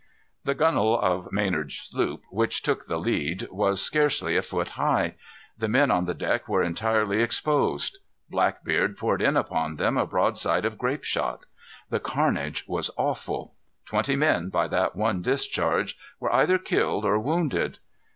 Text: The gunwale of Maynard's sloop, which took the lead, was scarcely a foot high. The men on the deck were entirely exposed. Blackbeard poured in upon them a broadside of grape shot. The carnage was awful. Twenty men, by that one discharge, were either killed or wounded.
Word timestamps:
The 0.45 0.55
gunwale 0.55 0.99
of 0.99 1.31
Maynard's 1.31 1.75
sloop, 1.75 2.23
which 2.31 2.63
took 2.63 2.87
the 2.87 2.97
lead, 2.97 3.47
was 3.51 3.79
scarcely 3.83 4.35
a 4.35 4.41
foot 4.41 4.69
high. 4.69 5.13
The 5.59 5.67
men 5.67 5.91
on 5.91 6.05
the 6.05 6.15
deck 6.15 6.47
were 6.47 6.63
entirely 6.63 7.21
exposed. 7.21 7.99
Blackbeard 8.27 8.97
poured 8.97 9.21
in 9.21 9.37
upon 9.37 9.75
them 9.75 9.97
a 9.99 10.07
broadside 10.07 10.65
of 10.65 10.79
grape 10.79 11.03
shot. 11.03 11.45
The 11.91 11.99
carnage 11.99 12.65
was 12.67 12.89
awful. 12.97 13.53
Twenty 13.85 14.15
men, 14.15 14.49
by 14.49 14.67
that 14.69 14.95
one 14.95 15.21
discharge, 15.21 15.99
were 16.19 16.33
either 16.33 16.57
killed 16.57 17.05
or 17.05 17.19
wounded. 17.19 17.77